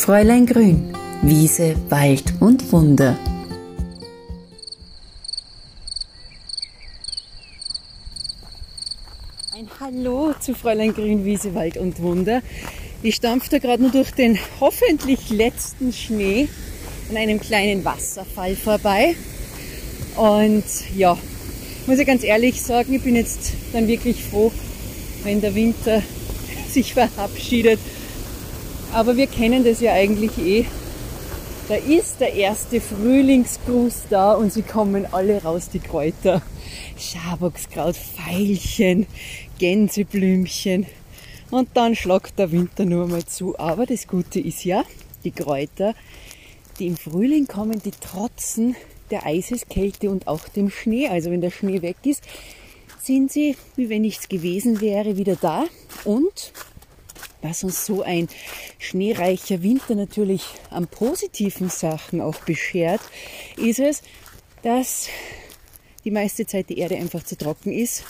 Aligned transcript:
Fräulein 0.00 0.46
Grün, 0.46 0.94
Wiese, 1.20 1.76
Wald 1.90 2.32
und 2.40 2.72
Wunder. 2.72 3.18
Ein 9.54 9.68
Hallo 9.78 10.32
zu 10.40 10.54
Fräulein 10.54 10.94
Grün, 10.94 11.26
Wiese, 11.26 11.54
Wald 11.54 11.76
und 11.76 12.00
Wunder. 12.00 12.40
Ich 13.02 13.16
stampfe 13.16 13.50
da 13.50 13.58
gerade 13.58 13.82
nur 13.82 13.92
durch 13.92 14.10
den 14.12 14.38
hoffentlich 14.58 15.28
letzten 15.28 15.92
Schnee 15.92 16.48
an 17.10 17.18
einem 17.18 17.38
kleinen 17.38 17.84
Wasserfall 17.84 18.56
vorbei. 18.56 19.14
Und 20.16 20.64
ja, 20.96 21.18
muss 21.86 21.98
ich 21.98 22.06
ganz 22.06 22.24
ehrlich 22.24 22.62
sagen, 22.62 22.94
ich 22.94 23.02
bin 23.02 23.16
jetzt 23.16 23.52
dann 23.74 23.86
wirklich 23.86 24.24
froh, 24.24 24.50
wenn 25.24 25.42
der 25.42 25.54
Winter 25.54 26.02
sich 26.70 26.94
verabschiedet. 26.94 27.78
Aber 28.92 29.16
wir 29.16 29.28
kennen 29.28 29.64
das 29.64 29.80
ja 29.80 29.92
eigentlich 29.92 30.36
eh. 30.38 30.66
Da 31.68 31.76
ist 31.76 32.20
der 32.20 32.34
erste 32.34 32.80
Frühlingsgruß 32.80 34.02
da 34.10 34.32
und 34.32 34.52
sie 34.52 34.62
kommen 34.62 35.06
alle 35.12 35.40
raus, 35.42 35.68
die 35.72 35.78
Kräuter. 35.78 36.42
Schaboxkraut, 36.98 37.96
Veilchen, 37.96 39.06
Gänseblümchen. 39.58 40.86
Und 41.50 41.68
dann 41.74 41.94
schlagt 41.94 42.38
der 42.38 42.50
Winter 42.50 42.84
nur 42.84 43.06
mal 43.06 43.24
zu. 43.24 43.56
Aber 43.58 43.86
das 43.86 44.08
Gute 44.08 44.40
ist 44.40 44.64
ja, 44.64 44.84
die 45.22 45.30
Kräuter, 45.30 45.94
die 46.80 46.88
im 46.88 46.96
Frühling 46.96 47.46
kommen, 47.46 47.80
die 47.82 47.92
trotzen 47.92 48.74
der 49.12 49.26
Eiseskälte 49.26 50.10
und 50.10 50.26
auch 50.26 50.48
dem 50.48 50.70
Schnee. 50.70 51.08
Also 51.08 51.30
wenn 51.30 51.40
der 51.40 51.50
Schnee 51.50 51.82
weg 51.82 51.96
ist, 52.04 52.24
sind 53.00 53.30
sie, 53.30 53.56
wie 53.76 53.88
wenn 53.88 54.02
nichts 54.02 54.28
gewesen 54.28 54.80
wäre, 54.80 55.16
wieder 55.16 55.36
da. 55.36 55.64
Und 56.04 56.52
was 57.42 57.64
uns 57.64 57.86
so 57.86 58.02
ein 58.02 58.28
schneereicher 58.78 59.62
Winter 59.62 59.94
natürlich 59.94 60.44
an 60.70 60.86
positiven 60.86 61.68
Sachen 61.70 62.20
auch 62.20 62.36
beschert, 62.44 63.00
ist 63.56 63.78
es, 63.78 64.02
dass 64.62 65.08
die 66.04 66.10
meiste 66.10 66.46
Zeit 66.46 66.68
die 66.68 66.78
Erde 66.78 66.96
einfach 66.96 67.22
zu 67.22 67.36
trocken 67.36 67.72
ist 67.72 68.04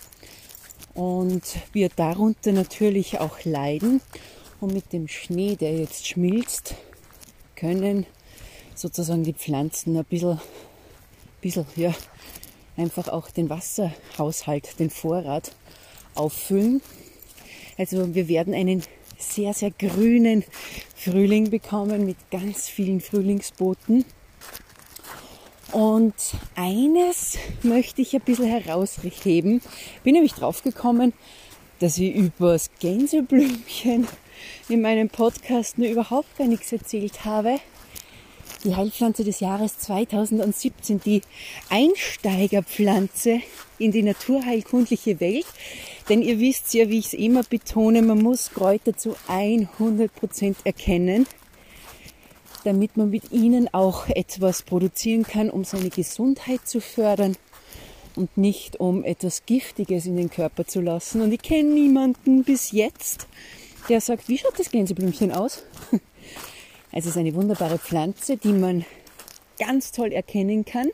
und 0.94 1.42
wir 1.72 1.88
darunter 1.88 2.52
natürlich 2.52 3.20
auch 3.20 3.44
leiden. 3.44 4.00
Und 4.60 4.74
mit 4.74 4.92
dem 4.92 5.08
Schnee, 5.08 5.56
der 5.56 5.74
jetzt 5.78 6.06
schmilzt, 6.06 6.74
können 7.56 8.04
sozusagen 8.74 9.24
die 9.24 9.32
Pflanzen 9.32 9.96
ein 9.96 10.04
bisschen, 10.04 10.38
bisschen 11.40 11.64
ja, 11.76 11.94
einfach 12.76 13.08
auch 13.08 13.30
den 13.30 13.48
Wasserhaushalt, 13.48 14.78
den 14.78 14.90
Vorrat 14.90 15.52
auffüllen. 16.14 16.82
Also 17.78 18.14
wir 18.14 18.28
werden 18.28 18.52
einen 18.52 18.82
sehr, 19.20 19.54
sehr 19.54 19.70
grünen 19.70 20.44
Frühling 20.96 21.50
bekommen 21.50 22.06
mit 22.06 22.16
ganz 22.30 22.68
vielen 22.68 23.00
Frühlingsboten. 23.00 24.04
Und 25.72 26.14
eines 26.56 27.38
möchte 27.62 28.02
ich 28.02 28.14
ein 28.14 28.22
bisschen 28.22 28.46
herausheben. 28.46 29.62
Bin 30.02 30.14
nämlich 30.14 30.32
draufgekommen, 30.32 31.12
dass 31.78 31.98
ich 31.98 32.14
über 32.14 32.54
das 32.54 32.70
Gänseblümchen 32.80 34.08
in 34.68 34.82
meinem 34.82 35.08
Podcast 35.08 35.78
nur 35.78 35.88
überhaupt 35.88 36.36
gar 36.36 36.48
nichts 36.48 36.72
erzählt 36.72 37.24
habe 37.24 37.60
die 38.64 38.76
Heilpflanze 38.76 39.24
des 39.24 39.40
Jahres 39.40 39.78
2017, 39.78 41.00
die 41.00 41.22
Einsteigerpflanze 41.68 43.40
in 43.78 43.92
die 43.92 44.02
naturheilkundliche 44.02 45.20
Welt. 45.20 45.46
Denn 46.10 46.22
ihr 46.22 46.40
wisst 46.40 46.74
ja, 46.74 46.88
wie 46.88 46.98
ich 46.98 47.06
es 47.06 47.14
immer 47.14 47.44
betone, 47.44 48.02
man 48.02 48.20
muss 48.20 48.50
Kräuter 48.50 48.96
zu 48.96 49.14
100 49.28 50.12
Prozent 50.12 50.56
erkennen, 50.64 51.24
damit 52.64 52.96
man 52.96 53.10
mit 53.10 53.30
ihnen 53.30 53.72
auch 53.72 54.08
etwas 54.08 54.62
produzieren 54.62 55.22
kann, 55.22 55.50
um 55.50 55.62
seine 55.62 55.88
Gesundheit 55.88 56.66
zu 56.66 56.80
fördern 56.80 57.36
und 58.16 58.36
nicht 58.36 58.80
um 58.80 59.04
etwas 59.04 59.46
Giftiges 59.46 60.04
in 60.04 60.16
den 60.16 60.30
Körper 60.30 60.66
zu 60.66 60.80
lassen. 60.80 61.20
Und 61.20 61.30
ich 61.30 61.42
kenne 61.42 61.70
niemanden 61.70 62.42
bis 62.42 62.72
jetzt, 62.72 63.28
der 63.88 64.00
sagt, 64.00 64.28
wie 64.28 64.36
schaut 64.36 64.58
das 64.58 64.70
Gänseblümchen 64.70 65.32
aus? 65.32 65.62
Also 66.92 67.08
es 67.08 67.14
ist 67.14 67.20
eine 67.20 67.34
wunderbare 67.34 67.78
Pflanze, 67.78 68.36
die 68.36 68.52
man 68.52 68.84
ganz 69.60 69.92
toll 69.92 70.10
erkennen 70.10 70.64
kann. 70.64 70.88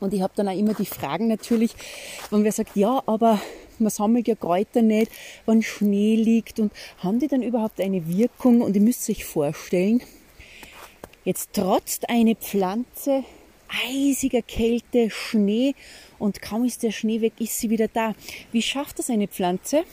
Und 0.00 0.14
ich 0.14 0.22
habe 0.22 0.32
dann 0.34 0.48
auch 0.48 0.56
immer 0.56 0.72
die 0.72 0.86
Fragen 0.86 1.28
natürlich, 1.28 1.72
wenn 2.30 2.42
wer 2.42 2.52
sagt, 2.52 2.74
ja, 2.74 3.02
aber 3.04 3.38
man 3.80 3.90
sammelt 3.90 4.28
ja 4.28 4.34
Kräuter 4.34 4.82
nicht, 4.82 5.10
wenn 5.46 5.62
Schnee 5.62 6.16
liegt 6.16 6.60
und 6.60 6.72
haben 6.98 7.18
die 7.18 7.28
dann 7.28 7.42
überhaupt 7.42 7.80
eine 7.80 8.06
Wirkung? 8.08 8.60
Und 8.60 8.76
ihr 8.76 8.82
müsst 8.82 9.08
euch 9.08 9.24
vorstellen, 9.24 10.02
jetzt 11.24 11.52
trotzt 11.52 12.08
eine 12.08 12.34
Pflanze 12.34 13.24
eisiger 13.88 14.42
Kälte, 14.42 15.10
Schnee 15.10 15.74
und 16.18 16.42
kaum 16.42 16.64
ist 16.64 16.82
der 16.82 16.92
Schnee 16.92 17.20
weg, 17.20 17.32
ist 17.38 17.58
sie 17.58 17.70
wieder 17.70 17.88
da. 17.88 18.14
Wie 18.52 18.62
schafft 18.62 18.98
das 18.98 19.10
eine 19.10 19.28
Pflanze? 19.28 19.84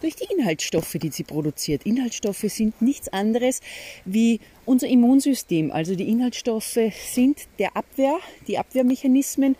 durch 0.00 0.16
die 0.16 0.30
Inhaltsstoffe, 0.36 0.98
die 1.00 1.08
sie 1.08 1.22
produziert. 1.22 1.86
Inhaltsstoffe 1.86 2.44
sind 2.48 2.82
nichts 2.82 3.08
anderes 3.08 3.62
wie 4.04 4.38
unser 4.66 4.86
Immunsystem. 4.86 5.72
Also 5.72 5.94
die 5.94 6.10
Inhaltsstoffe 6.10 6.78
sind 7.14 7.38
der 7.58 7.74
Abwehr, 7.74 8.18
die 8.46 8.58
Abwehrmechanismen 8.58 9.56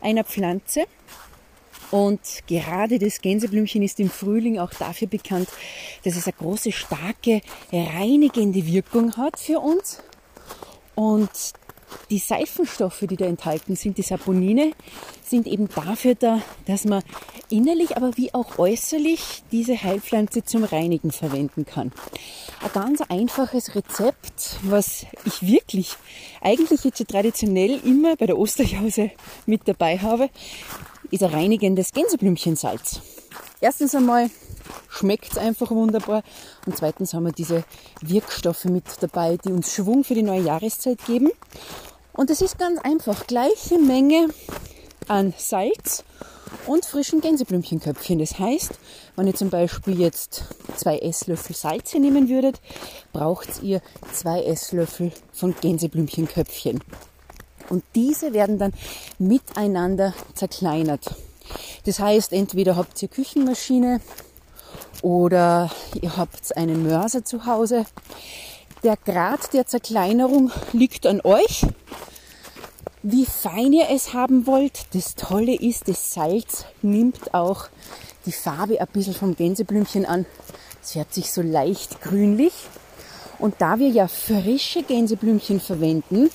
einer 0.00 0.24
Pflanze. 0.24 0.86
Und 1.94 2.20
gerade 2.48 2.98
das 2.98 3.20
Gänseblümchen 3.20 3.80
ist 3.80 4.00
im 4.00 4.10
Frühling 4.10 4.58
auch 4.58 4.74
dafür 4.74 5.06
bekannt, 5.06 5.48
dass 6.02 6.16
es 6.16 6.26
eine 6.26 6.32
große, 6.32 6.72
starke, 6.72 7.40
reinigende 7.72 8.66
Wirkung 8.66 9.16
hat 9.16 9.38
für 9.38 9.60
uns. 9.60 10.02
Und 10.96 11.30
die 12.10 12.18
Seifenstoffe, 12.18 13.04
die 13.08 13.16
da 13.16 13.26
enthalten 13.26 13.76
sind, 13.76 13.98
die 13.98 14.02
Saponine, 14.02 14.72
sind 15.22 15.46
eben 15.46 15.68
dafür 15.68 16.14
da, 16.14 16.42
dass 16.66 16.84
man 16.84 17.02
innerlich, 17.50 17.96
aber 17.96 18.16
wie 18.16 18.32
auch 18.34 18.58
äußerlich 18.58 19.42
diese 19.52 19.82
Heilpflanze 19.82 20.44
zum 20.44 20.64
Reinigen 20.64 21.10
verwenden 21.10 21.64
kann. 21.64 21.92
Ein 22.62 22.72
ganz 22.72 23.00
einfaches 23.02 23.74
Rezept, 23.74 24.58
was 24.62 25.06
ich 25.24 25.46
wirklich 25.46 25.96
eigentlich 26.40 26.84
jetzt 26.84 27.06
traditionell 27.08 27.80
immer 27.84 28.16
bei 28.16 28.26
der 28.26 28.38
Osterjause 28.38 29.10
mit 29.46 29.62
dabei 29.66 29.98
habe, 29.98 30.30
ist 31.10 31.22
ein 31.22 31.30
reinigendes 31.30 31.92
Gänseblümchensalz. 31.92 33.00
Erstens 33.60 33.94
einmal 33.94 34.30
schmeckt 34.94 35.32
es 35.32 35.38
einfach 35.38 35.70
wunderbar 35.70 36.22
und 36.66 36.76
zweitens 36.76 37.14
haben 37.14 37.24
wir 37.24 37.32
diese 37.32 37.64
Wirkstoffe 38.00 38.64
mit 38.66 38.84
dabei, 39.00 39.36
die 39.36 39.52
uns 39.52 39.72
Schwung 39.72 40.04
für 40.04 40.14
die 40.14 40.22
neue 40.22 40.42
Jahreszeit 40.42 41.04
geben. 41.06 41.30
Und 42.12 42.30
es 42.30 42.40
ist 42.40 42.58
ganz 42.58 42.80
einfach, 42.80 43.26
gleiche 43.26 43.78
Menge 43.78 44.28
an 45.08 45.34
Salz 45.36 46.04
und 46.66 46.84
frischen 46.84 47.20
Gänseblümchenköpfchen. 47.20 48.18
Das 48.18 48.38
heißt, 48.38 48.72
wenn 49.16 49.26
ihr 49.26 49.34
zum 49.34 49.50
Beispiel 49.50 50.00
jetzt 50.00 50.44
zwei 50.76 50.98
Esslöffel 50.98 51.54
Salz 51.54 51.90
hier 51.90 52.00
nehmen 52.00 52.28
würdet, 52.28 52.60
braucht 53.12 53.62
ihr 53.62 53.82
zwei 54.12 54.42
Esslöffel 54.42 55.12
von 55.32 55.54
Gänseblümchenköpfchen. 55.60 56.80
Und 57.68 57.82
diese 57.94 58.32
werden 58.32 58.58
dann 58.58 58.72
miteinander 59.18 60.14
zerkleinert. 60.34 61.14
Das 61.84 61.98
heißt, 61.98 62.32
entweder 62.32 62.76
habt 62.76 63.02
ihr 63.02 63.08
Küchenmaschine 63.08 64.00
oder 65.02 65.70
ihr 66.00 66.16
habt 66.16 66.56
einen 66.56 66.82
Mörser 66.82 67.24
zu 67.24 67.46
Hause. 67.46 67.84
Der 68.82 68.96
Grad 68.96 69.52
der 69.52 69.66
Zerkleinerung 69.66 70.50
liegt 70.72 71.06
an 71.06 71.20
euch 71.22 71.66
wie 73.04 73.26
fein 73.26 73.74
ihr 73.74 73.90
es 73.90 74.14
haben 74.14 74.46
wollt. 74.46 74.86
Das 74.94 75.14
Tolle 75.14 75.54
ist, 75.54 75.88
das 75.88 76.14
Salz 76.14 76.64
nimmt 76.80 77.34
auch 77.34 77.66
die 78.24 78.32
Farbe 78.32 78.80
ein 78.80 78.86
bisschen 78.94 79.14
vom 79.14 79.36
Gänseblümchen 79.36 80.06
an. 80.06 80.24
Es 80.82 80.92
färbt 80.92 81.12
sich 81.12 81.30
so 81.30 81.42
leicht 81.42 82.00
grünlich. 82.00 82.54
Und 83.38 83.56
da 83.58 83.78
wir 83.78 83.88
ja 83.88 84.08
frische 84.08 84.82
Gänseblümchen 84.82 85.60
verwenden, 85.60 86.30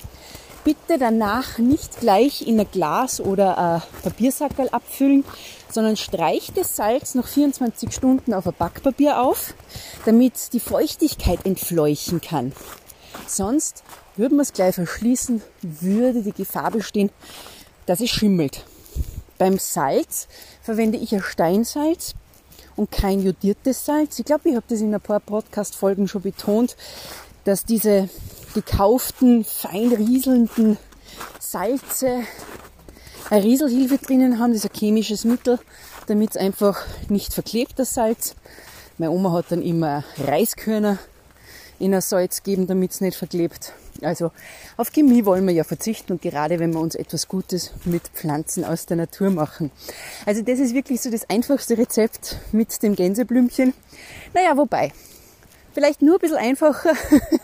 bitte 0.64 0.98
danach 0.98 1.58
nicht 1.58 2.00
gleich 2.00 2.46
in 2.46 2.60
ein 2.60 2.70
Glas 2.70 3.20
oder 3.20 3.58
ein 3.58 3.82
Papiersackerl 4.02 4.68
abfüllen, 4.70 5.24
sondern 5.70 5.96
streicht 5.96 6.56
das 6.56 6.76
Salz 6.76 7.14
noch 7.14 7.26
24 7.26 7.92
Stunden 7.92 8.34
auf 8.34 8.46
ein 8.46 8.54
Backpapier 8.58 9.20
auf, 9.20 9.54
damit 10.04 10.52
die 10.52 10.60
Feuchtigkeit 10.60 11.44
entfleuchen 11.46 12.20
kann. 12.20 12.52
Sonst 13.26 13.82
würden 14.16 14.36
wir 14.36 14.42
es 14.42 14.52
gleich 14.52 14.74
verschließen, 14.74 15.42
würde 15.62 16.22
die 16.22 16.32
Gefahr 16.32 16.70
bestehen, 16.70 17.10
dass 17.86 18.00
es 18.00 18.10
schimmelt. 18.10 18.64
Beim 19.38 19.58
Salz 19.58 20.28
verwende 20.62 20.98
ich 20.98 21.14
ein 21.14 21.22
Steinsalz 21.22 22.14
und 22.76 22.90
kein 22.90 23.22
jodiertes 23.22 23.84
Salz. 23.84 24.18
Ich 24.18 24.24
glaube, 24.24 24.50
ich 24.50 24.56
habe 24.56 24.66
das 24.68 24.80
in 24.80 24.94
ein 24.94 25.00
paar 25.00 25.20
Podcast-Folgen 25.20 26.08
schon 26.08 26.22
betont, 26.22 26.76
dass 27.44 27.64
diese 27.64 28.08
gekauften, 28.54 29.44
fein 29.44 29.92
rieselnden 29.92 30.76
Salze 31.38 32.22
eine 33.30 33.44
Rieselhilfe 33.44 33.98
drinnen 33.98 34.38
haben. 34.38 34.52
Das 34.52 34.64
ist 34.64 34.72
ein 34.72 34.78
chemisches 34.78 35.24
Mittel, 35.24 35.58
damit 36.06 36.30
es 36.30 36.36
einfach 36.36 36.84
nicht 37.08 37.32
verklebt, 37.32 37.78
das 37.78 37.94
Salz. 37.94 38.34
Meine 38.98 39.12
Oma 39.12 39.32
hat 39.32 39.46
dann 39.50 39.62
immer 39.62 40.04
Reiskörner 40.18 40.98
in 41.78 41.94
ein 41.94 42.00
Salz 42.00 42.42
geben, 42.42 42.66
damit 42.66 42.92
es 42.92 43.00
nicht 43.00 43.16
verklebt. 43.16 43.72
Also 44.02 44.30
auf 44.76 44.92
Chemie 44.92 45.24
wollen 45.24 45.46
wir 45.46 45.54
ja 45.54 45.64
verzichten 45.64 46.12
und 46.12 46.22
gerade 46.22 46.58
wenn 46.58 46.72
wir 46.72 46.80
uns 46.80 46.94
etwas 46.94 47.28
Gutes 47.28 47.72
mit 47.84 48.02
Pflanzen 48.08 48.64
aus 48.64 48.86
der 48.86 48.96
Natur 48.96 49.30
machen. 49.30 49.70
Also 50.26 50.42
das 50.42 50.58
ist 50.58 50.74
wirklich 50.74 51.00
so 51.00 51.10
das 51.10 51.28
einfachste 51.28 51.78
Rezept 51.78 52.36
mit 52.52 52.82
dem 52.82 52.96
Gänseblümchen. 52.96 53.74
Naja, 54.34 54.56
wobei, 54.56 54.92
vielleicht 55.72 56.02
nur 56.02 56.16
ein 56.16 56.20
bisschen 56.20 56.36
einfacher 56.36 56.92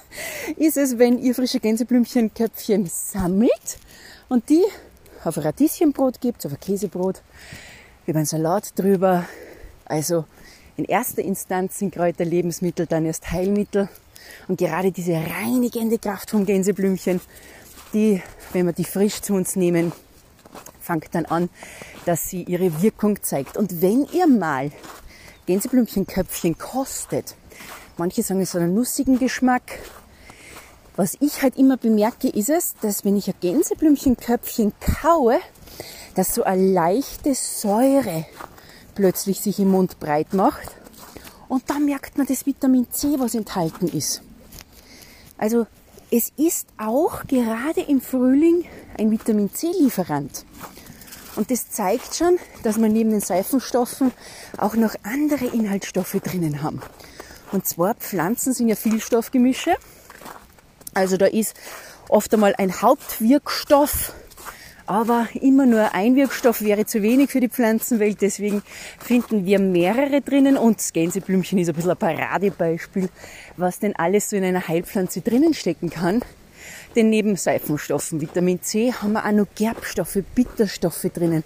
ist 0.56 0.76
es, 0.76 0.98
wenn 0.98 1.18
ihr 1.18 1.34
frische 1.34 1.60
Gänseblümchenköpfchen 1.60 2.86
sammelt 2.86 3.78
und 4.28 4.48
die 4.48 4.64
auf 5.24 5.38
Radieschenbrot 5.38 6.20
gibt, 6.20 6.46
auf 6.46 6.52
ein 6.52 6.60
Käsebrot, 6.60 7.22
über 8.06 8.18
einen 8.18 8.26
Salat 8.26 8.78
drüber. 8.78 9.26
Also 9.84 10.24
in 10.76 10.84
erster 10.84 11.22
Instanz 11.22 11.78
sind 11.78 11.94
Kräuter 11.94 12.24
Lebensmittel, 12.24 12.86
dann 12.86 13.04
erst 13.04 13.30
Heilmittel. 13.30 13.88
Und 14.48 14.58
gerade 14.58 14.92
diese 14.92 15.14
reinigende 15.14 15.98
Kraft 15.98 16.30
vom 16.30 16.46
Gänseblümchen, 16.46 17.20
die, 17.92 18.22
wenn 18.52 18.66
wir 18.66 18.72
die 18.72 18.84
frisch 18.84 19.20
zu 19.20 19.34
uns 19.34 19.56
nehmen, 19.56 19.92
fängt 20.80 21.14
dann 21.14 21.26
an, 21.26 21.48
dass 22.04 22.28
sie 22.28 22.42
ihre 22.44 22.82
Wirkung 22.82 23.22
zeigt. 23.22 23.56
Und 23.56 23.82
wenn 23.82 24.06
ihr 24.12 24.26
mal 24.26 24.70
Gänseblümchenköpfchen 25.46 26.58
kostet, 26.58 27.34
manche 27.98 28.22
sagen, 28.22 28.40
es 28.40 28.54
hat 28.54 28.62
einen 28.62 28.74
nussigen 28.74 29.18
Geschmack. 29.18 29.78
Was 30.96 31.16
ich 31.20 31.42
halt 31.42 31.56
immer 31.56 31.76
bemerke, 31.76 32.28
ist 32.28 32.48
es, 32.48 32.74
dass 32.80 33.04
wenn 33.04 33.16
ich 33.16 33.28
ein 33.28 33.34
Gänseblümchenköpfchen 33.40 34.72
kaue, 35.02 35.38
dass 36.14 36.34
so 36.34 36.44
eine 36.44 36.72
leichte 36.72 37.34
Säure 37.34 38.24
plötzlich 38.94 39.40
sich 39.40 39.58
im 39.60 39.70
Mund 39.70 40.00
breit 40.00 40.32
macht. 40.32 40.74
Und 41.48 41.68
da 41.70 41.78
merkt 41.78 42.18
man 42.18 42.26
das 42.26 42.46
Vitamin 42.46 42.90
C, 42.90 43.18
was 43.18 43.34
enthalten 43.34 43.88
ist. 43.88 44.22
Also 45.38 45.66
es 46.10 46.32
ist 46.36 46.66
auch 46.78 47.24
gerade 47.26 47.82
im 47.82 48.00
Frühling 48.00 48.64
ein 48.98 49.10
Vitamin 49.10 49.52
C-Lieferant. 49.52 50.44
Und 51.36 51.50
das 51.50 51.68
zeigt 51.70 52.14
schon, 52.14 52.38
dass 52.62 52.78
wir 52.78 52.88
neben 52.88 53.10
den 53.10 53.20
Seifenstoffen 53.20 54.12
auch 54.56 54.74
noch 54.74 54.94
andere 55.02 55.44
Inhaltsstoffe 55.44 56.16
drinnen 56.24 56.62
haben. 56.62 56.80
Und 57.52 57.66
zwar 57.66 57.94
Pflanzen 57.94 58.52
sind 58.52 58.68
ja 58.68 58.76
Vielstoffgemische. 58.76 59.74
Also 60.94 61.16
da 61.16 61.26
ist 61.26 61.54
oft 62.08 62.32
einmal 62.32 62.54
ein 62.56 62.80
Hauptwirkstoff 62.82 64.14
aber 64.86 65.28
immer 65.34 65.66
nur 65.66 65.94
ein 65.94 66.14
Wirkstoff 66.14 66.62
wäre 66.62 66.86
zu 66.86 67.02
wenig 67.02 67.30
für 67.30 67.40
die 67.40 67.48
Pflanzenwelt. 67.48 68.22
Deswegen 68.22 68.62
finden 69.00 69.44
wir 69.44 69.58
mehrere 69.58 70.20
drinnen. 70.20 70.56
Und 70.56 70.78
das 70.78 70.92
Gänseblümchen 70.92 71.58
ist 71.58 71.68
ein 71.68 71.74
bisschen 71.74 71.90
ein 71.90 71.96
Paradebeispiel, 71.96 73.08
was 73.56 73.80
denn 73.80 73.96
alles 73.96 74.30
so 74.30 74.36
in 74.36 74.44
einer 74.44 74.66
Heilpflanze 74.66 75.20
drinnen 75.20 75.54
stecken 75.54 75.90
kann. 75.90 76.22
Denn 76.94 77.10
neben 77.10 77.36
Seifenstoffen, 77.36 78.20
Vitamin 78.20 78.62
C, 78.62 78.92
haben 78.92 79.12
wir 79.12 79.26
auch 79.26 79.32
noch 79.32 79.46
Gerbstoffe, 79.56 80.18
Bitterstoffe 80.34 81.06
drinnen, 81.12 81.44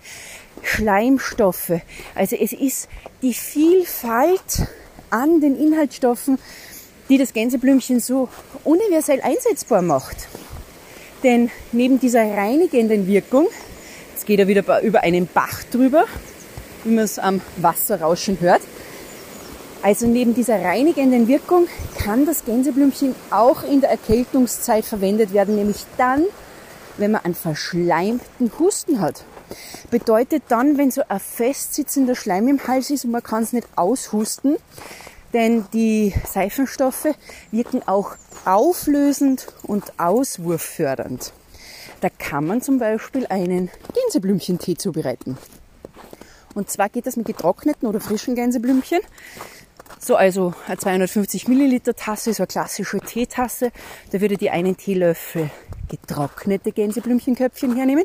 Schleimstoffe. 0.62 1.72
Also 2.14 2.36
es 2.36 2.52
ist 2.52 2.88
die 3.22 3.34
Vielfalt 3.34 4.68
an 5.10 5.40
den 5.40 5.58
Inhaltsstoffen, 5.58 6.38
die 7.08 7.18
das 7.18 7.32
Gänseblümchen 7.32 8.00
so 8.00 8.28
universell 8.64 9.20
einsetzbar 9.20 9.82
macht. 9.82 10.28
Denn 11.22 11.50
neben 11.72 12.00
dieser 12.00 12.22
reinigenden 12.22 13.06
Wirkung, 13.06 13.48
jetzt 14.12 14.26
geht 14.26 14.38
er 14.38 14.48
wieder 14.48 14.82
über 14.82 15.02
einen 15.02 15.26
Bach 15.26 15.62
drüber, 15.70 16.04
wie 16.84 16.94
man 16.94 17.04
es 17.04 17.18
am 17.18 17.40
Wasserrauschen 17.56 18.40
hört, 18.40 18.62
also 19.82 20.06
neben 20.06 20.34
dieser 20.34 20.62
reinigenden 20.62 21.26
Wirkung 21.26 21.66
kann 21.96 22.26
das 22.26 22.44
Gänseblümchen 22.44 23.14
auch 23.30 23.62
in 23.62 23.80
der 23.80 23.90
Erkältungszeit 23.90 24.84
verwendet 24.84 25.32
werden, 25.32 25.56
nämlich 25.56 25.86
dann, 25.96 26.24
wenn 26.98 27.12
man 27.12 27.24
einen 27.24 27.34
verschleimten 27.34 28.52
Husten 28.58 29.00
hat. 29.00 29.24
Bedeutet 29.90 30.44
dann, 30.48 30.78
wenn 30.78 30.90
so 30.90 31.02
ein 31.08 31.20
festsitzender 31.20 32.14
Schleim 32.14 32.48
im 32.48 32.66
Hals 32.66 32.90
ist 32.90 33.04
und 33.04 33.10
man 33.10 33.22
kann 33.22 33.42
es 33.42 33.52
nicht 33.52 33.68
aushusten, 33.76 34.56
denn 35.32 35.64
die 35.72 36.14
Seifenstoffe 36.26 37.08
wirken 37.50 37.82
auch 37.86 38.16
auflösend 38.44 39.46
und 39.62 39.98
auswurffördernd. 39.98 41.32
Da 42.00 42.08
kann 42.08 42.46
man 42.46 42.62
zum 42.62 42.78
Beispiel 42.78 43.26
einen 43.26 43.70
Gänseblümchentee 43.94 44.76
zubereiten. 44.76 45.36
Und 46.54 46.70
zwar 46.70 46.88
geht 46.88 47.06
das 47.06 47.16
mit 47.16 47.26
getrockneten 47.26 47.86
oder 47.86 48.00
frischen 48.00 48.34
Gänseblümchen. 48.34 49.00
So 49.98 50.16
also 50.16 50.54
eine 50.66 50.78
250 50.78 51.46
Milliliter 51.46 51.94
Tasse, 51.94 52.32
so 52.32 52.42
eine 52.42 52.48
klassische 52.48 53.00
Teetasse. 53.00 53.70
Da 54.12 54.20
würde 54.20 54.36
die 54.36 54.50
einen 54.50 54.76
Teelöffel 54.76 55.50
getrocknete 55.90 56.72
Gänseblümchenköpfchen 56.72 57.76
hernehmen 57.76 58.04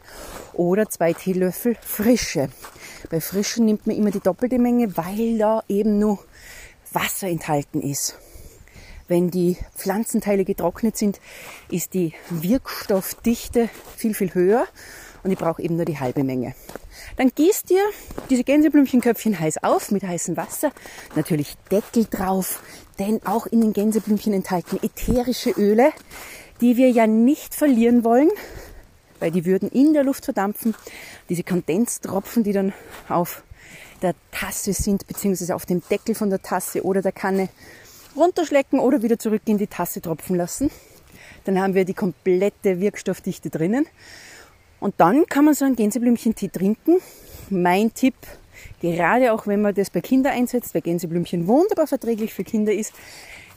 oder 0.54 0.90
zwei 0.90 1.14
Teelöffel 1.14 1.78
frische. 1.82 2.50
Bei 3.10 3.22
frischen 3.22 3.66
nimmt 3.66 3.88
man 3.88 3.96
immer 3.96 4.12
die 4.12 4.20
doppelte 4.20 4.60
Menge, 4.60 4.98
weil 4.98 5.38
da 5.38 5.64
eben 5.68 6.00
nur 6.00 6.20
Wasser 6.92 7.28
enthalten 7.28 7.82
ist. 7.82 8.18
Wenn 9.08 9.30
die 9.30 9.58
Pflanzenteile 9.76 10.46
getrocknet 10.46 10.98
sind, 10.98 11.20
ist 11.70 11.94
die 11.94 12.14
Wirkstoffdichte 12.32 13.70
viel, 13.96 14.16
viel 14.16 14.34
höher 14.34 14.66
und 15.24 15.32
ich 15.32 15.38
brauche 15.38 15.62
eben 15.62 15.76
nur 15.76 15.86
die 15.86 16.00
halbe 16.00 16.24
Menge. 16.24 16.56
Dann 17.18 17.32
gießt 17.34 17.70
ihr 17.72 17.84
diese 18.30 18.44
Gänseblümchenköpfchen 18.44 19.40
heiß 19.40 19.64
auf 19.64 19.92
mit 19.92 20.04
heißem 20.04 20.38
Wasser, 20.38 20.72
natürlich 21.16 21.56
Deckel 21.72 22.06
drauf, 22.06 22.64
denn 22.98 23.22
auch 23.26 23.46
in 23.46 23.62
den 23.62 23.74
Gänseblümchen 23.74 24.34
enthalten 24.34 24.80
ätherische 24.82 25.52
Öle, 25.52 25.92
die 26.62 26.78
wir 26.78 26.90
ja 26.90 27.08
nicht 27.08 27.54
verlieren 27.54 28.04
wollen, 28.04 28.30
weil 29.20 29.32
die 29.32 29.46
würden 29.46 29.70
in 29.70 29.94
der 29.94 30.04
Luft 30.04 30.26
verdampfen. 30.26 30.76
Diese 31.30 31.44
Kondenstropfen, 31.44 32.44
die 32.44 32.54
dann 32.54 32.74
auf 33.10 33.44
der 34.02 34.14
Tasse 34.32 34.74
sind, 34.74 35.08
beziehungsweise 35.08 35.56
auf 35.56 35.66
dem 35.66 35.82
Deckel 35.90 36.16
von 36.16 36.30
der 36.30 36.42
Tasse 36.42 36.84
oder 36.84 37.02
der 37.02 37.12
Kanne, 37.12 37.50
runterschlecken 38.16 38.80
oder 38.80 39.02
wieder 39.04 39.20
zurück 39.20 39.42
in 39.46 39.58
die 39.58 39.68
Tasse 39.68 40.02
tropfen 40.02 40.36
lassen. 40.36 40.70
Dann 41.44 41.60
haben 41.60 41.74
wir 41.74 41.86
die 41.86 41.94
komplette 41.94 42.80
Wirkstoffdichte 42.80 43.50
drinnen. 43.50 43.88
Und 44.80 44.96
dann 44.98 45.26
kann 45.28 45.46
man 45.46 45.54
so 45.54 45.66
ein 45.66 45.76
Gänseblümchentee 45.76 46.50
trinken. 46.50 46.98
Mein 47.50 47.94
Tipp, 47.94 48.16
gerade 48.82 49.32
auch 49.32 49.48
wenn 49.48 49.62
man 49.62 49.74
das 49.74 49.90
bei 49.90 50.02
Kindern 50.02 50.34
einsetzt, 50.34 50.74
weil 50.74 50.82
Gänseblümchen 50.82 51.48
wunderbar 51.48 51.88
verträglich 51.88 52.34
für 52.34 52.44
Kinder 52.44 52.74
ist, 52.74 52.94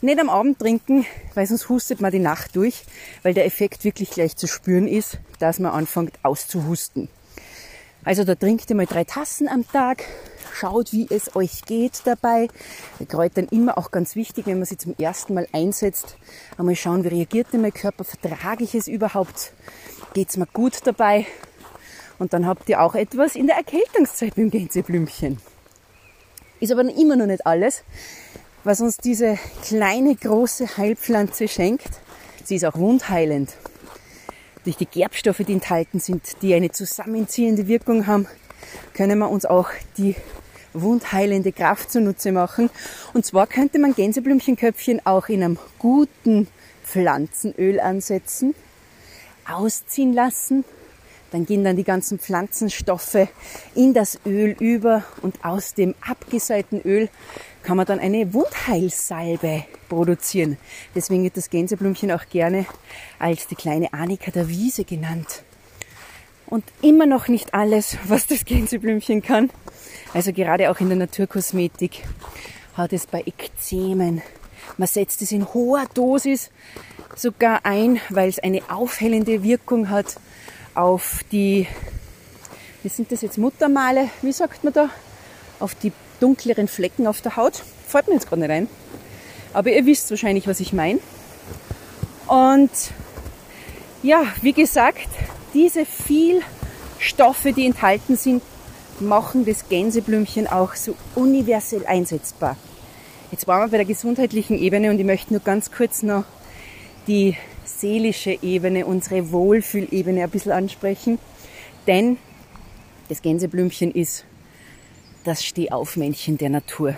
nicht 0.01 0.21
am 0.21 0.31
Abend 0.31 0.59
trinken, 0.59 1.07
weil 1.35 1.47
sonst 1.47 1.69
hustet 1.69 2.01
man 2.01 2.13
die 2.13 2.19
Nacht 2.19 2.55
durch, 2.57 2.85
weil 3.23 3.35
der 3.35 3.47
Effekt 3.47 3.85
wirklich 3.85 4.11
gleich 4.11 4.37
zu 4.37 4.47
spüren 4.47 4.87
ist, 4.87 5.19
dass 5.39 5.59
man 5.59 5.73
anfängt 5.73 6.19
auszuhusten. 6.23 7.09
Also 8.05 8.25
da 8.25 8.35
trinkt 8.35 8.71
ihr 8.71 8.77
mal 8.77 8.87
drei 8.87 9.05
Tassen 9.05 9.49
am 9.49 9.67
Tag, 9.71 10.05
schaut, 10.55 10.93
wie 10.93 11.07
es 11.11 11.35
euch 11.37 11.63
geht 11.67 12.03
dabei. 12.05 12.49
Bei 12.99 13.05
Kräutern 13.05 13.49
immer 13.51 13.77
auch 13.77 13.91
ganz 13.91 14.15
wichtig, 14.15 14.47
wenn 14.47 14.59
man 14.59 14.67
sie 14.67 14.79
zum 14.79 14.95
ersten 14.99 15.35
Mal 15.35 15.49
einsetzt, 15.53 16.17
einmal 16.57 16.77
schauen, 16.77 17.05
wie 17.05 17.09
reagiert 17.09 17.49
denn 17.53 17.61
mein 17.61 17.75
Körper, 17.75 18.05
vertrage 18.05 18.65
ich 18.65 18.75
es 18.75 18.89
überhaupt, 18.89 19.53
geht 20.15 20.31
es 20.31 20.37
mir 20.37 20.47
gut 20.47 20.79
dabei. 20.85 21.27
Und 22.19 22.33
dann 22.33 22.47
habt 22.47 22.69
ihr 22.69 22.81
auch 22.81 22.95
etwas 22.95 23.37
in 23.37 23.47
der 23.47 23.57
Erkältungszeit 23.57 24.37
mit 24.37 24.39
dem 24.39 24.51
Gänseblümchen. 24.51 25.39
Ist 26.61 26.73
aber 26.73 26.83
immer 26.83 27.15
noch 27.15 27.27
nicht 27.27 27.47
alles, 27.47 27.85
was 28.65 28.81
uns 28.81 28.97
diese 28.97 29.39
kleine, 29.63 30.15
große 30.15 30.77
Heilpflanze 30.77 31.49
schenkt. 31.49 31.89
Sie 32.45 32.57
ist 32.57 32.65
auch 32.65 32.77
wundheilend. 32.77 33.55
Durch 34.65 34.77
die 34.77 34.87
Gerbstoffe, 34.87 35.43
die 35.47 35.53
enthalten 35.53 36.01
sind, 36.01 36.43
die 36.43 36.55
eine 36.55 36.71
zusammenziehende 36.71 37.69
Wirkung 37.69 38.07
haben, 38.07 38.27
können 38.95 39.19
wir 39.19 39.31
uns 39.31 39.47
auch 39.47 39.71
die 39.97 40.17
wundheilende 40.73 41.53
Kraft 41.53 41.91
zunutze 41.91 42.33
machen. 42.33 42.71
Und 43.15 43.25
zwar 43.25 43.47
könnte 43.47 43.79
man 43.79 43.95
Gänseblümchenköpfchen 43.95 45.05
auch 45.07 45.29
in 45.29 45.43
einem 45.43 45.59
guten 45.79 46.49
Pflanzenöl 46.85 47.81
ansetzen, 47.81 48.55
ausziehen 49.47 50.13
lassen. 50.13 50.65
Dann 51.31 51.45
gehen 51.45 51.63
dann 51.63 51.77
die 51.77 51.85
ganzen 51.85 52.19
Pflanzenstoffe 52.19 53.29
in 53.75 53.93
das 53.93 54.19
Öl 54.25 54.57
über 54.59 55.05
und 55.21 55.45
aus 55.45 55.75
dem 55.75 55.95
abgeseiten 56.01 56.81
Öl 56.81 57.11
kann 57.63 57.77
man 57.77 57.87
dann 57.87 58.01
eine 58.01 58.33
Wundheilsalbe 58.33 59.65
produzieren. 59.89 60.57
Deswegen 60.95 61.25
wird 61.25 61.37
das 61.37 61.51
Gänseblümchen 61.51 62.13
auch 62.13 62.27
gerne 62.31 62.67
als 63.19 63.47
die 63.47 63.55
kleine 63.55 63.93
Annika 63.93 64.31
der 64.31 64.49
Wiese 64.49 64.85
genannt. 64.85 65.43
Und 66.47 66.65
immer 66.81 67.07
noch 67.07 67.29
nicht 67.29 67.53
alles, 67.53 67.99
was 68.05 68.27
das 68.27 68.45
Gänseblümchen 68.45 69.23
kann. 69.23 69.51
Also 70.15 70.33
gerade 70.33 70.71
auch 70.71 70.81
in 70.81 70.89
der 70.89 70.97
Naturkosmetik 70.97 72.05
hat 72.75 72.93
es 72.93 73.07
bei 73.07 73.21
Ekzemen. 73.21 74.23
Man 74.79 74.89
setzt 74.89 75.21
es 75.23 75.33
in 75.33 75.53
hoher 75.53 75.85
Dosis 75.93 76.51
sogar 77.17 77.67
ein, 77.67 78.01
weil 78.09 78.29
es 78.29 78.39
eine 78.39 78.63
aufhellende 78.71 79.43
Wirkung 79.43 79.91
hat 79.91 80.17
auf 80.75 81.21
die, 81.33 81.67
wie 82.83 82.89
sind 82.89 83.11
das 83.11 83.23
jetzt, 83.23 83.37
Muttermale, 83.37 84.09
wie 84.23 84.33
sagt 84.33 84.65
man 84.65 84.73
da, 84.73 84.91
auf 85.59 85.75
die 85.75 85.93
dunkleren 86.21 86.69
Flecken 86.69 87.07
auf 87.07 87.21
der 87.21 87.37
Haut. 87.37 87.63
Fällt 87.87 88.09
mir 88.09 88.15
jetzt 88.15 88.29
gerade 88.29 88.43
nicht 88.43 88.51
ein. 88.51 88.69
Aber 89.53 89.71
ihr 89.71 89.87
wisst 89.87 90.11
wahrscheinlich, 90.11 90.47
was 90.47 90.61
ich 90.61 90.73
meine. 90.73 91.01
Und 92.27 92.71
ja, 94.03 94.25
wie 94.43 94.53
gesagt, 94.53 95.09
diese 95.55 95.87
viel 95.87 96.43
Stoffe, 96.99 97.53
die 97.53 97.67
enthalten 97.67 98.17
sind, 98.17 98.43
machen 99.01 99.45
das 99.45 99.69
Gänseblümchen 99.69 100.47
auch 100.47 100.75
so 100.75 100.95
universell 101.15 101.87
einsetzbar. 101.87 102.57
Jetzt 103.31 103.47
waren 103.47 103.63
wir 103.63 103.71
bei 103.71 103.77
der 103.79 103.87
gesundheitlichen 103.87 104.59
Ebene 104.59 104.91
und 104.91 104.99
ich 104.99 105.05
möchte 105.05 105.33
nur 105.33 105.41
ganz 105.41 105.71
kurz 105.71 106.03
noch 106.03 106.25
die 107.07 107.37
seelische 107.65 108.39
Ebene, 108.43 108.87
unsere 108.87 109.31
Wohlfühlebene 109.31 110.23
ein 110.23 110.31
bisschen 110.31 110.53
ansprechen. 110.53 111.19
Denn 111.87 112.19
das 113.09 113.23
Gänseblümchen 113.23 113.93
ist 113.93 114.25
das 115.25 115.45
Stehaufmännchen 115.45 116.39
der 116.39 116.51
Natur. 116.51 116.97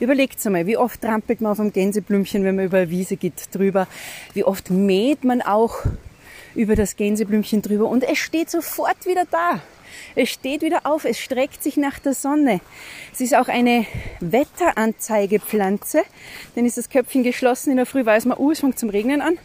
Überlegt 0.00 0.44
einmal, 0.44 0.66
wie 0.66 0.76
oft 0.76 1.00
trampelt 1.00 1.40
man 1.40 1.52
auf 1.52 1.60
einem 1.60 1.72
Gänseblümchen, 1.72 2.44
wenn 2.44 2.56
man 2.56 2.64
über 2.66 2.78
eine 2.78 2.90
Wiese 2.90 3.16
geht, 3.16 3.34
drüber. 3.52 3.86
Wie 4.32 4.44
oft 4.44 4.70
mäht 4.70 5.22
man 5.24 5.40
auch 5.40 5.84
über 6.54 6.76
das 6.76 6.96
Gänseblümchen 6.96 7.62
drüber 7.62 7.88
und 7.88 8.02
es 8.04 8.18
steht 8.18 8.50
sofort 8.50 9.06
wieder 9.06 9.24
da. 9.30 9.60
Es 10.16 10.30
steht 10.30 10.62
wieder 10.62 10.80
auf, 10.84 11.04
es 11.04 11.18
streckt 11.18 11.62
sich 11.62 11.76
nach 11.76 11.98
der 11.98 12.14
Sonne. 12.14 12.60
Es 13.12 13.20
ist 13.20 13.34
auch 13.36 13.48
eine 13.48 13.86
Wetteranzeigepflanze, 14.20 16.02
denn 16.54 16.66
ist 16.66 16.78
das 16.78 16.90
Köpfchen 16.90 17.22
geschlossen 17.22 17.70
in 17.70 17.76
der 17.76 17.86
Früh, 17.86 18.04
weiß 18.04 18.24
man, 18.26 18.38
uh, 18.38 18.50
es 18.50 18.60
fängt 18.60 18.78
zum 18.78 18.90
Regnen 18.90 19.20
an. 19.20 19.38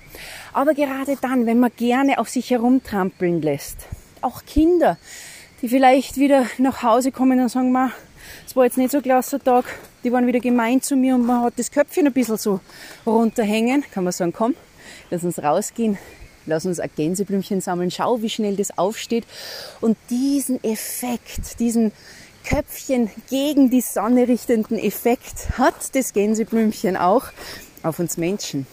Aber 0.53 0.74
gerade 0.74 1.17
dann, 1.22 1.46
wenn 1.46 1.60
man 1.60 1.72
gerne 1.77 2.19
auf 2.19 2.29
sich 2.29 2.50
herumtrampeln 2.50 3.41
lässt, 3.41 3.77
auch 4.22 4.43
Kinder, 4.46 4.98
die 5.61 5.69
vielleicht 5.69 6.17
wieder 6.17 6.45
nach 6.57 6.83
Hause 6.83 7.11
kommen 7.11 7.39
und 7.39 7.49
sagen, 7.49 7.71
ma, 7.71 7.91
es 8.45 8.55
war 8.55 8.65
jetzt 8.65 8.77
nicht 8.77 8.91
so 8.91 8.97
ein 8.97 9.03
klasse 9.03 9.39
Tag, 9.39 9.65
die 10.03 10.11
waren 10.11 10.27
wieder 10.27 10.39
gemein 10.39 10.81
zu 10.81 10.95
mir 10.95 11.15
und 11.15 11.25
man 11.25 11.43
hat 11.43 11.53
das 11.57 11.71
Köpfchen 11.71 12.07
ein 12.07 12.13
bisschen 12.13 12.37
so 12.37 12.59
runterhängen, 13.05 13.83
kann 13.91 14.03
man 14.03 14.13
sagen, 14.13 14.33
komm, 14.33 14.55
lass 15.09 15.23
uns 15.23 15.41
rausgehen, 15.41 15.97
lass 16.45 16.65
uns 16.65 16.79
ein 16.79 16.89
Gänseblümchen 16.95 17.61
sammeln, 17.61 17.91
schau, 17.91 18.21
wie 18.21 18.29
schnell 18.29 18.55
das 18.55 18.77
aufsteht. 18.77 19.25
Und 19.81 19.97
diesen 20.09 20.63
Effekt, 20.63 21.59
diesen 21.59 21.91
Köpfchen 22.43 23.09
gegen 23.29 23.69
die 23.69 23.81
Sonne 23.81 24.27
richtenden 24.27 24.79
Effekt 24.79 25.57
hat 25.57 25.93
das 25.93 26.13
Gänseblümchen 26.13 26.95
auch 26.97 27.25
auf 27.83 27.99
uns 27.99 28.17
Menschen. 28.17 28.65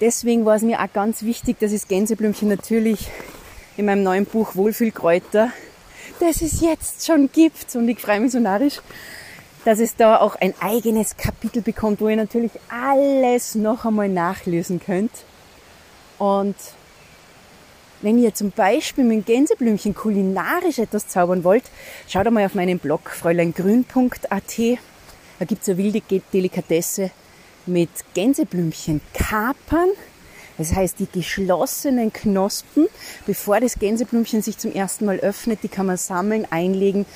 Deswegen 0.00 0.44
war 0.44 0.56
es 0.56 0.62
mir 0.62 0.80
auch 0.80 0.92
ganz 0.92 1.22
wichtig, 1.22 1.58
dass 1.58 1.72
das 1.72 1.88
Gänseblümchen 1.88 2.48
natürlich 2.48 3.10
in 3.76 3.86
meinem 3.86 4.02
neuen 4.02 4.26
Buch 4.26 4.56
Wohlfühlkräuter, 4.56 5.50
das 6.20 6.42
es 6.42 6.60
jetzt 6.60 7.06
schon 7.06 7.30
gibt. 7.32 7.74
Und 7.76 7.88
ich 7.88 8.00
freue 8.00 8.20
mich 8.20 8.32
so 8.32 8.40
narrisch, 8.40 8.80
dass 9.64 9.80
es 9.80 9.96
da 9.96 10.18
auch 10.18 10.36
ein 10.36 10.54
eigenes 10.60 11.16
Kapitel 11.16 11.62
bekommt, 11.62 12.00
wo 12.00 12.08
ihr 12.08 12.16
natürlich 12.16 12.52
alles 12.68 13.54
noch 13.54 13.84
einmal 13.84 14.08
nachlesen 14.08 14.80
könnt. 14.80 15.10
Und 16.18 16.54
wenn 18.02 18.18
ihr 18.18 18.34
zum 18.34 18.50
Beispiel 18.50 19.04
mit 19.04 19.26
Gänseblümchen 19.26 19.94
kulinarisch 19.94 20.78
etwas 20.78 21.08
zaubern 21.08 21.44
wollt, 21.44 21.64
schaut 22.06 22.26
einmal 22.26 22.46
auf 22.46 22.54
meinen 22.54 22.78
Blog 22.78 23.10
fräuleingrün.at. 23.10 24.58
Da 25.38 25.44
gibt's 25.44 25.68
eine 25.68 25.78
wilde 25.78 26.00
Delikatesse 26.32 27.10
mit 27.66 27.90
Gänseblümchen 28.14 29.00
kapern. 29.12 29.88
Das 30.58 30.74
heißt, 30.74 30.98
die 30.98 31.08
geschlossenen 31.10 32.12
Knospen, 32.12 32.88
bevor 33.26 33.60
das 33.60 33.78
Gänseblümchen 33.78 34.42
sich 34.42 34.58
zum 34.58 34.72
ersten 34.72 35.04
Mal 35.04 35.18
öffnet, 35.18 35.62
die 35.62 35.68
kann 35.68 35.86
man 35.86 35.96
sammeln, 35.96 36.46
einlegen 36.50 37.06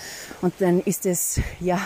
und 0.42 0.54
dann 0.58 0.80
ist 0.80 1.06
es, 1.06 1.40
ja, 1.58 1.80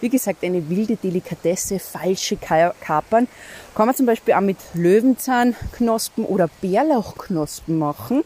wie 0.00 0.08
gesagt, 0.08 0.44
eine 0.44 0.68
wilde 0.68 0.96
Delikatesse, 0.96 1.78
falsche 1.78 2.36
Kapern. 2.36 3.28
Kann 3.74 3.86
man 3.86 3.94
zum 3.96 4.06
Beispiel 4.06 4.34
auch 4.34 4.40
mit 4.40 4.58
Löwenzahnknospen 4.74 6.24
oder 6.24 6.48
Bärlauchknospen 6.60 7.78
machen. 7.78 8.22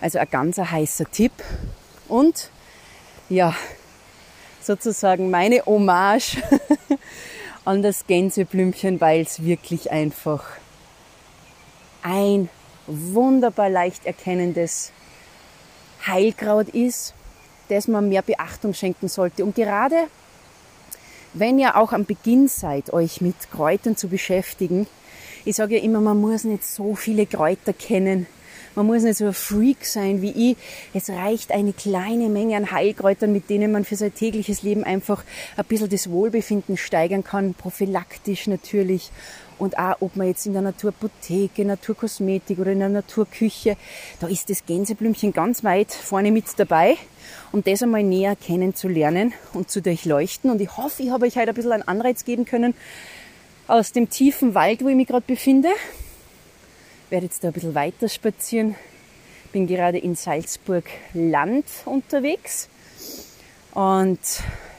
Also 0.00 0.18
ein 0.18 0.28
ganz 0.30 0.56
heißer 0.56 1.10
Tipp. 1.10 1.32
Und 2.08 2.50
ja, 3.28 3.54
sozusagen 4.62 5.30
meine 5.30 5.64
Hommage 5.66 6.38
an 7.64 7.82
das 7.82 8.06
Gänseblümchen, 8.06 9.00
weil 9.00 9.20
es 9.20 9.44
wirklich 9.44 9.90
einfach 9.90 10.44
ein 12.02 12.48
wunderbar 12.86 13.70
leicht 13.70 14.06
erkennendes 14.06 14.92
Heilkraut 16.06 16.68
ist, 16.68 17.14
das 17.68 17.88
man 17.88 18.08
mehr 18.08 18.22
Beachtung 18.22 18.74
schenken 18.74 19.08
sollte. 19.08 19.44
Und 19.44 19.54
gerade 19.54 20.08
wenn 21.32 21.58
ihr 21.58 21.76
auch 21.76 21.92
am 21.92 22.04
Beginn 22.04 22.48
seid, 22.48 22.92
euch 22.92 23.20
mit 23.20 23.36
Kräutern 23.52 23.96
zu 23.96 24.08
beschäftigen, 24.08 24.86
ich 25.44 25.56
sage 25.56 25.76
ja 25.76 25.82
immer, 25.82 26.00
man 26.00 26.20
muss 26.20 26.44
nicht 26.44 26.64
so 26.64 26.94
viele 26.94 27.26
Kräuter 27.26 27.72
kennen. 27.72 28.26
Man 28.74 28.86
muss 28.86 29.02
nicht 29.02 29.16
so 29.16 29.26
ein 29.26 29.32
Freak 29.32 29.84
sein 29.84 30.22
wie 30.22 30.52
ich. 30.52 30.56
Es 30.94 31.10
reicht 31.10 31.52
eine 31.52 31.72
kleine 31.72 32.28
Menge 32.28 32.56
an 32.56 32.70
Heilkräutern, 32.70 33.32
mit 33.32 33.50
denen 33.50 33.72
man 33.72 33.84
für 33.84 33.96
sein 33.96 34.14
tägliches 34.14 34.62
Leben 34.62 34.84
einfach 34.84 35.24
ein 35.56 35.64
bisschen 35.64 35.88
das 35.88 36.10
Wohlbefinden 36.10 36.76
steigern 36.76 37.24
kann, 37.24 37.54
prophylaktisch 37.54 38.46
natürlich 38.46 39.10
und 39.60 39.78
auch, 39.78 39.96
ob 40.00 40.16
man 40.16 40.26
jetzt 40.26 40.46
in 40.46 40.54
der 40.54 40.62
Naturapotheke, 40.62 41.64
Naturkosmetik 41.64 42.58
oder 42.58 42.72
in 42.72 42.78
der 42.78 42.88
Naturküche, 42.88 43.76
da 44.18 44.26
ist 44.26 44.48
das 44.48 44.64
Gänseblümchen 44.64 45.32
ganz 45.32 45.62
weit 45.62 45.92
vorne 45.92 46.32
mit 46.32 46.46
dabei, 46.56 46.96
um 47.52 47.62
das 47.62 47.82
einmal 47.82 48.02
näher 48.02 48.36
kennenzulernen 48.36 49.34
und 49.52 49.70
zu 49.70 49.82
durchleuchten. 49.82 50.50
Und 50.50 50.60
ich 50.60 50.76
hoffe, 50.76 51.02
ich 51.02 51.10
habe 51.10 51.26
euch 51.26 51.36
heute 51.36 51.50
ein 51.50 51.54
bisschen 51.54 51.72
einen 51.72 51.86
Anreiz 51.86 52.24
geben 52.24 52.46
können 52.46 52.74
aus 53.66 53.92
dem 53.92 54.08
tiefen 54.08 54.54
Wald, 54.54 54.82
wo 54.82 54.88
ich 54.88 54.96
mich 54.96 55.06
gerade 55.06 55.24
befinde. 55.26 55.68
Werde 57.10 57.26
jetzt 57.26 57.44
da 57.44 57.48
ein 57.48 57.52
bisschen 57.52 57.74
weiter 57.74 58.08
spazieren. 58.08 58.76
Bin 59.52 59.66
gerade 59.66 59.98
in 59.98 60.14
Salzburg 60.14 60.84
Land 61.12 61.66
unterwegs 61.84 62.68
und 63.74 64.18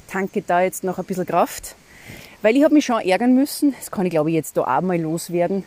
tanke 0.08 0.42
da 0.42 0.62
jetzt 0.62 0.84
noch 0.84 0.98
ein 0.98 1.06
bisschen 1.06 1.26
Kraft 1.26 1.76
weil 2.42 2.58
ich 2.58 2.64
habe 2.64 2.74
mich 2.74 2.86
schon 2.86 3.02
ärgern 3.02 3.36
müssen, 3.36 3.76
das 3.78 3.92
kann 3.92 4.06
ich 4.06 4.12
glaube 4.12 4.30
ich 4.30 4.36
jetzt 4.36 4.58
da 4.58 4.64
auch 4.64 4.82
mal 4.82 5.00
loswerden, 5.00 5.64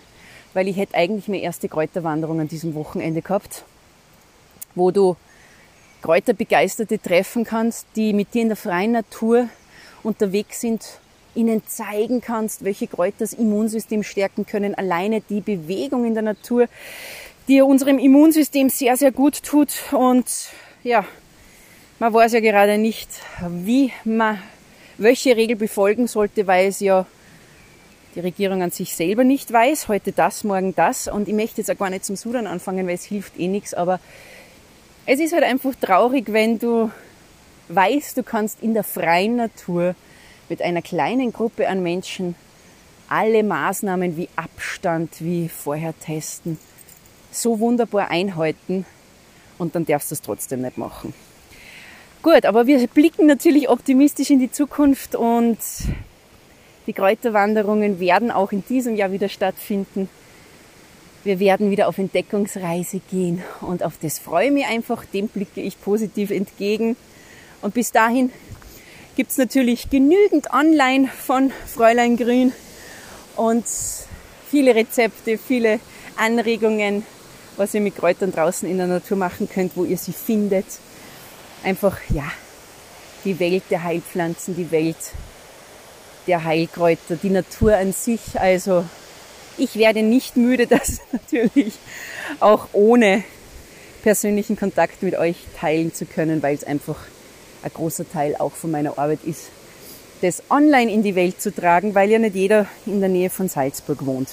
weil 0.52 0.68
ich 0.68 0.76
hätte 0.76 0.94
eigentlich 0.94 1.28
meine 1.28 1.42
erste 1.42 1.68
Kräuterwanderung 1.68 2.40
an 2.40 2.48
diesem 2.48 2.74
Wochenende 2.74 3.22
gehabt, 3.22 3.64
wo 4.74 4.90
du 4.90 5.16
Kräuterbegeisterte 6.02 7.00
treffen 7.00 7.44
kannst, 7.44 7.86
die 7.96 8.12
mit 8.12 8.34
dir 8.34 8.42
in 8.42 8.48
der 8.48 8.56
freien 8.56 8.92
Natur 8.92 9.48
unterwegs 10.02 10.60
sind, 10.60 11.00
ihnen 11.34 11.62
zeigen 11.66 12.20
kannst, 12.20 12.64
welche 12.64 12.86
Kräuter 12.86 13.16
das 13.20 13.32
Immunsystem 13.32 14.02
stärken 14.02 14.46
können. 14.46 14.74
Alleine 14.74 15.20
die 15.20 15.40
Bewegung 15.40 16.04
in 16.04 16.14
der 16.14 16.22
Natur, 16.22 16.68
die 17.48 17.60
unserem 17.60 17.98
Immunsystem 17.98 18.68
sehr, 18.68 18.96
sehr 18.96 19.12
gut 19.12 19.42
tut. 19.42 19.70
Und 19.92 20.26
ja, 20.82 21.04
man 21.98 22.12
weiß 22.12 22.32
ja 22.32 22.40
gerade 22.40 22.78
nicht, 22.78 23.08
wie 23.48 23.92
man 24.04 24.38
welche 24.98 25.36
Regel 25.36 25.56
befolgen 25.56 26.06
sollte, 26.06 26.46
weil 26.46 26.68
es 26.68 26.80
ja 26.80 27.06
die 28.14 28.20
Regierung 28.20 28.62
an 28.62 28.70
sich 28.70 28.94
selber 28.94 29.24
nicht 29.24 29.52
weiß. 29.52 29.88
Heute 29.88 30.12
das, 30.12 30.44
morgen 30.44 30.74
das. 30.74 31.08
Und 31.08 31.28
ich 31.28 31.34
möchte 31.34 31.60
jetzt 31.60 31.70
auch 31.70 31.78
gar 31.78 31.90
nicht 31.90 32.04
zum 32.04 32.16
Sudan 32.16 32.46
anfangen, 32.46 32.86
weil 32.86 32.94
es 32.94 33.04
hilft 33.04 33.38
eh 33.38 33.48
nichts. 33.48 33.74
Aber 33.74 34.00
es 35.06 35.20
ist 35.20 35.32
halt 35.32 35.44
einfach 35.44 35.74
traurig, 35.74 36.32
wenn 36.32 36.58
du 36.58 36.90
weißt, 37.68 38.16
du 38.16 38.22
kannst 38.22 38.62
in 38.62 38.74
der 38.74 38.84
freien 38.84 39.36
Natur 39.36 39.94
mit 40.54 40.62
einer 40.62 40.82
kleinen 40.82 41.32
Gruppe 41.32 41.68
an 41.68 41.82
Menschen 41.82 42.36
alle 43.08 43.42
Maßnahmen 43.42 44.16
wie 44.16 44.28
Abstand, 44.36 45.10
wie 45.18 45.48
vorher 45.48 45.98
testen, 45.98 46.58
so 47.32 47.58
wunderbar 47.58 48.08
einhalten 48.08 48.86
und 49.58 49.74
dann 49.74 49.84
darfst 49.84 50.12
du 50.12 50.14
es 50.14 50.22
trotzdem 50.22 50.62
nicht 50.62 50.78
machen. 50.78 51.12
Gut, 52.22 52.46
aber 52.46 52.68
wir 52.68 52.86
blicken 52.86 53.26
natürlich 53.26 53.68
optimistisch 53.68 54.30
in 54.30 54.38
die 54.38 54.52
Zukunft 54.52 55.16
und 55.16 55.58
die 56.86 56.92
Kräuterwanderungen 56.92 57.98
werden 57.98 58.30
auch 58.30 58.52
in 58.52 58.64
diesem 58.64 58.94
Jahr 58.94 59.10
wieder 59.10 59.28
stattfinden. 59.28 60.08
Wir 61.24 61.40
werden 61.40 61.72
wieder 61.72 61.88
auf 61.88 61.98
Entdeckungsreise 61.98 63.00
gehen 63.10 63.42
und 63.60 63.82
auf 63.82 63.94
das 64.00 64.20
freue 64.20 64.46
ich 64.46 64.52
mich 64.52 64.66
einfach, 64.66 65.04
dem 65.04 65.26
blicke 65.26 65.60
ich 65.60 65.80
positiv 65.80 66.30
entgegen. 66.30 66.94
Und 67.60 67.74
bis 67.74 67.90
dahin 67.90 68.30
gibt 69.16 69.30
es 69.30 69.38
natürlich 69.38 69.90
genügend 69.90 70.52
online 70.52 71.08
von 71.08 71.52
Fräulein 71.66 72.16
Grün 72.16 72.52
und 73.36 73.64
viele 74.50 74.74
Rezepte, 74.74 75.38
viele 75.38 75.80
Anregungen, 76.16 77.04
was 77.56 77.74
ihr 77.74 77.80
mit 77.80 77.96
Kräutern 77.96 78.32
draußen 78.32 78.68
in 78.68 78.78
der 78.78 78.86
Natur 78.86 79.16
machen 79.16 79.48
könnt, 79.48 79.76
wo 79.76 79.84
ihr 79.84 79.98
sie 79.98 80.12
findet 80.12 80.66
einfach, 81.64 81.98
ja, 82.10 82.30
die 83.24 83.38
Welt 83.40 83.64
der 83.70 83.82
Heilpflanzen, 83.82 84.54
die 84.54 84.70
Welt 84.70 84.96
der 86.26 86.44
Heilkräuter, 86.44 87.16
die 87.16 87.30
Natur 87.30 87.76
an 87.76 87.92
sich. 87.92 88.38
Also 88.38 88.84
ich 89.56 89.76
werde 89.76 90.02
nicht 90.02 90.36
müde, 90.36 90.66
das 90.68 91.00
natürlich 91.12 91.74
auch 92.40 92.68
ohne 92.72 93.24
persönlichen 94.02 94.56
Kontakt 94.56 95.02
mit 95.02 95.16
euch 95.16 95.36
teilen 95.58 95.94
zu 95.94 96.04
können, 96.04 96.42
weil 96.42 96.54
es 96.54 96.64
einfach 96.64 96.98
ein 97.64 97.70
großer 97.72 98.08
Teil 98.08 98.36
auch 98.38 98.52
von 98.52 98.70
meiner 98.70 98.98
Arbeit 98.98 99.20
ist, 99.24 99.48
das 100.20 100.42
online 100.50 100.92
in 100.92 101.02
die 101.02 101.14
Welt 101.14 101.40
zu 101.40 101.52
tragen, 101.52 101.94
weil 101.94 102.10
ja 102.10 102.18
nicht 102.18 102.36
jeder 102.36 102.66
in 102.86 103.00
der 103.00 103.08
Nähe 103.08 103.30
von 103.30 103.48
Salzburg 103.48 104.04
wohnt. 104.06 104.28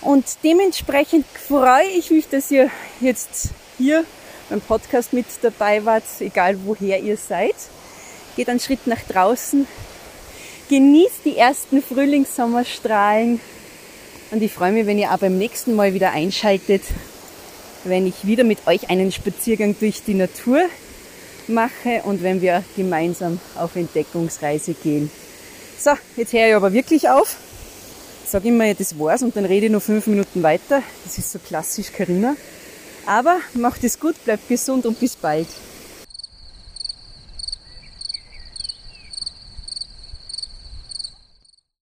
Und 0.00 0.24
dementsprechend 0.44 1.26
freue 1.26 1.86
ich 1.96 2.10
mich, 2.10 2.28
dass 2.28 2.50
ihr 2.50 2.70
jetzt 3.00 3.50
hier 3.78 4.04
beim 4.50 4.60
Podcast 4.60 5.12
mit 5.12 5.26
dabei 5.40 5.84
wart, 5.84 6.04
egal 6.20 6.58
woher 6.64 7.00
ihr 7.00 7.16
seid. 7.16 7.54
Geht 8.36 8.48
einen 8.48 8.60
Schritt 8.60 8.86
nach 8.86 9.00
draußen, 9.08 9.66
genießt 10.68 11.24
die 11.24 11.36
ersten 11.36 11.82
Frühlingssommerstrahlen 11.82 13.40
und 14.30 14.42
ich 14.42 14.52
freue 14.52 14.72
mich, 14.72 14.86
wenn 14.86 14.98
ihr 14.98 15.12
auch 15.12 15.18
beim 15.18 15.36
nächsten 15.36 15.74
Mal 15.74 15.92
wieder 15.92 16.12
einschaltet, 16.12 16.82
wenn 17.84 18.06
ich 18.06 18.26
wieder 18.26 18.44
mit 18.44 18.66
euch 18.66 18.88
einen 18.88 19.12
Spaziergang 19.12 19.76
durch 19.78 20.02
die 20.04 20.14
Natur 20.14 20.62
mache 21.48 22.02
und 22.04 22.22
wenn 22.22 22.40
wir 22.40 22.64
gemeinsam 22.76 23.40
auf 23.56 23.76
Entdeckungsreise 23.76 24.74
gehen. 24.74 25.10
So, 25.78 25.92
jetzt 26.16 26.32
höre 26.32 26.48
ich 26.48 26.54
aber 26.54 26.72
wirklich 26.72 27.08
auf. 27.08 27.36
Sag 28.26 28.44
immer, 28.44 28.72
das 28.72 28.98
war's 28.98 29.22
und 29.22 29.36
dann 29.36 29.44
rede 29.44 29.66
ich 29.66 29.72
noch 29.72 29.82
fünf 29.82 30.06
Minuten 30.06 30.42
weiter. 30.42 30.82
Das 31.04 31.18
ist 31.18 31.32
so 31.32 31.38
klassisch 31.38 31.92
Carina. 31.92 32.36
Aber 33.06 33.38
macht 33.54 33.82
es 33.84 33.98
gut, 33.98 34.14
bleibt 34.24 34.48
gesund 34.48 34.86
und 34.86 34.98
bis 35.00 35.16
bald. 35.16 35.48